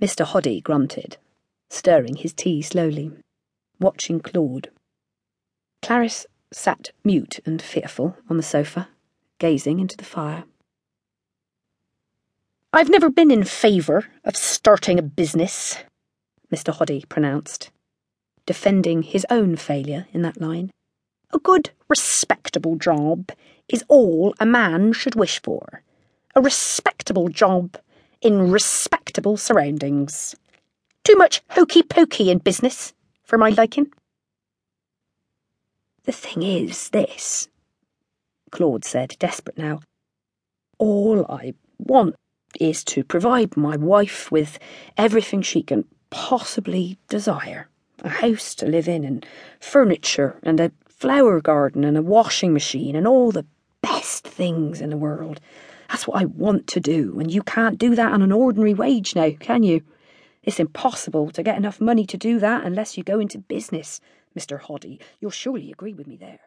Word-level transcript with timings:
Mr. 0.00 0.26
Hoddy 0.26 0.62
grunted, 0.62 1.16
stirring 1.70 2.16
his 2.16 2.34
tea 2.34 2.60
slowly, 2.60 3.12
watching 3.80 4.20
Claude. 4.20 4.70
Clarice 5.80 6.26
sat 6.52 6.90
mute 7.02 7.40
and 7.46 7.62
fearful 7.62 8.16
on 8.28 8.36
the 8.36 8.42
sofa, 8.42 8.88
gazing 9.38 9.80
into 9.80 9.96
the 9.96 10.04
fire. 10.04 10.44
I've 12.74 12.90
never 12.90 13.08
been 13.08 13.30
in 13.30 13.44
favour 13.44 14.04
of 14.22 14.36
starting 14.36 14.98
a 14.98 15.02
business, 15.02 15.78
Mr. 16.54 16.74
Hoddy 16.74 17.08
pronounced, 17.08 17.70
defending 18.44 19.02
his 19.02 19.24
own 19.30 19.56
failure 19.56 20.06
in 20.12 20.20
that 20.22 20.40
line. 20.40 20.70
A 21.32 21.38
good, 21.38 21.70
respectable 21.88 22.76
job 22.76 23.32
is 23.66 23.82
all 23.88 24.34
a 24.38 24.44
man 24.44 24.92
should 24.92 25.14
wish 25.14 25.40
for. 25.42 25.82
A 26.34 26.42
respectable 26.42 27.28
job 27.28 27.78
in 28.26 28.50
respectable 28.50 29.36
surroundings. 29.36 30.34
Too 31.04 31.14
much 31.14 31.42
hokey 31.50 31.84
pokey 31.84 32.28
in 32.28 32.38
business 32.38 32.92
for 33.22 33.38
my 33.38 33.50
liking. 33.50 33.86
The 36.02 36.12
thing 36.12 36.42
is 36.42 36.90
this, 36.90 37.48
Claude 38.50 38.84
said, 38.84 39.14
desperate 39.20 39.56
now. 39.56 39.78
All 40.78 41.24
I 41.28 41.54
want 41.78 42.16
is 42.58 42.82
to 42.84 43.04
provide 43.04 43.56
my 43.56 43.76
wife 43.76 44.32
with 44.32 44.58
everything 44.96 45.40
she 45.40 45.62
can 45.62 45.84
possibly 46.10 46.98
desire. 47.08 47.68
A 48.02 48.08
house 48.08 48.56
to 48.56 48.66
live 48.66 48.88
in, 48.88 49.04
and 49.04 49.24
furniture, 49.60 50.36
and 50.42 50.58
a 50.58 50.72
flower 50.88 51.40
garden, 51.40 51.84
and 51.84 51.96
a 51.96 52.02
washing 52.02 52.52
machine, 52.52 52.96
and 52.96 53.06
all 53.06 53.30
the 53.30 53.46
best 53.82 54.26
things 54.26 54.80
in 54.80 54.90
the 54.90 54.96
world. 54.96 55.40
That's 55.88 56.06
what 56.06 56.20
I 56.20 56.24
want 56.24 56.66
to 56.68 56.80
do, 56.80 57.18
and 57.18 57.30
you 57.30 57.42
can't 57.42 57.78
do 57.78 57.94
that 57.94 58.12
on 58.12 58.22
an 58.22 58.32
ordinary 58.32 58.74
wage 58.74 59.14
now, 59.14 59.30
can 59.38 59.62
you? 59.62 59.82
It's 60.42 60.60
impossible 60.60 61.30
to 61.30 61.42
get 61.42 61.56
enough 61.56 61.80
money 61.80 62.06
to 62.06 62.16
do 62.16 62.38
that 62.38 62.64
unless 62.64 62.96
you 62.96 63.02
go 63.02 63.18
into 63.18 63.38
business. 63.38 64.00
Mr. 64.38 64.60
Hoddy, 64.60 65.00
you'll 65.20 65.30
surely 65.30 65.72
agree 65.72 65.92
with 65.92 66.06
me 66.06 66.16
there. 66.16 66.40